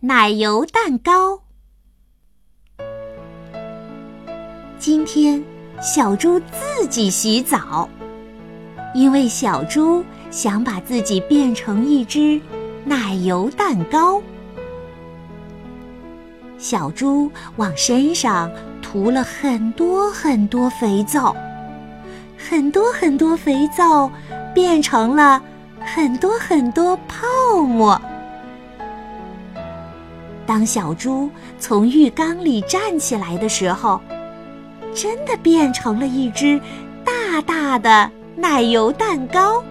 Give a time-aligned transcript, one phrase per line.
[0.00, 1.40] 奶油蛋糕。
[4.78, 5.42] 今天，
[5.82, 7.88] 小猪自己洗澡，
[8.94, 12.40] 因为小猪想把自己变成一只
[12.84, 14.22] 奶油蛋糕。
[16.58, 18.48] 小猪往身上
[18.80, 21.34] 涂了很多很多肥皂，
[22.38, 24.08] 很多很多肥皂
[24.54, 25.42] 变成了
[25.80, 27.26] 很多很多泡
[27.66, 28.00] 沫。
[30.48, 34.00] 当小猪从浴缸里站起来的时候，
[34.94, 36.58] 真的变成了一只
[37.04, 39.62] 大大的奶油蛋糕。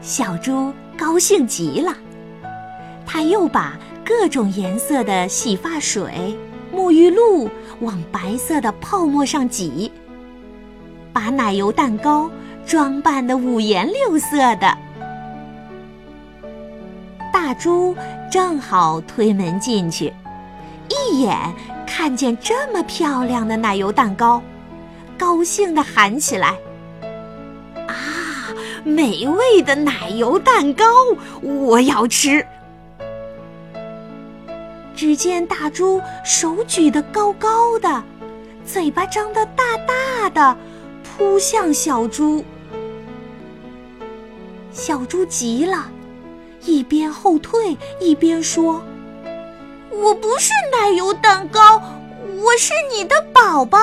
[0.00, 1.92] 小猪高兴极了，
[3.04, 6.38] 他又把各种颜色的洗发水、
[6.72, 7.50] 沐浴露
[7.80, 9.90] 往白色的泡沫上挤，
[11.12, 12.30] 把奶油蛋糕
[12.64, 14.78] 装扮得五颜六色的。
[17.58, 17.96] 猪
[18.30, 20.12] 正好推门进去，
[20.88, 21.36] 一眼
[21.86, 24.40] 看见这么漂亮的奶油蛋糕，
[25.18, 26.56] 高兴地喊起来
[27.88, 27.94] ：“啊，
[28.84, 30.84] 美味的奶油蛋糕，
[31.42, 32.46] 我要吃！”
[34.94, 38.02] 只见大猪手举得高高的，
[38.64, 40.56] 嘴巴张得大大的，
[41.04, 42.44] 扑向小猪。
[44.72, 45.88] 小猪急了。
[46.64, 48.82] 一边后退一边说
[49.90, 51.80] ：“我不是奶油蛋糕，
[52.42, 53.78] 我是你的宝宝。”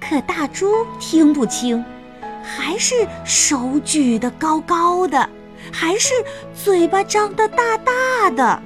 [0.00, 1.84] 可大猪听不清，
[2.42, 5.28] 还是手举得高高的，
[5.72, 6.12] 还是
[6.54, 8.62] 嘴巴张得大大的。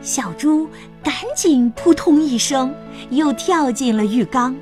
[0.00, 0.68] 小猪
[1.02, 2.72] 赶紧扑通一声，
[3.10, 4.54] 又跳进了浴缸。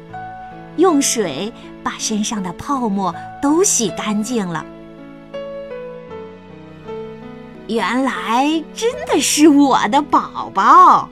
[0.78, 1.52] 用水
[1.84, 4.64] 把身上的泡沫都洗干净了。
[7.66, 11.10] 原来真的是我的宝宝，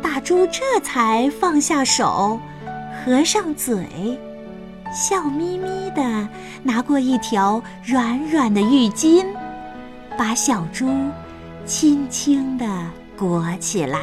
[0.00, 2.40] 大猪这才放下手，
[3.04, 4.18] 合上嘴，
[4.90, 6.26] 笑眯眯的
[6.62, 9.26] 拿过一条软软的浴巾，
[10.16, 10.88] 把小猪
[11.66, 12.64] 轻轻的
[13.18, 13.98] 裹起来。